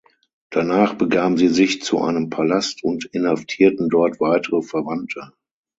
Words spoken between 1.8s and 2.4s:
zu seinem